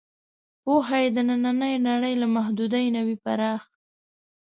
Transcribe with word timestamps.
پوهه 0.63 0.97
یې 1.03 1.09
د 1.15 1.17
نننۍ 1.29 1.75
نړۍ 1.87 2.13
له 2.21 2.27
محدودې 2.35 2.83
نه 2.95 3.01
وي 3.05 3.15
پراخ. 3.23 3.61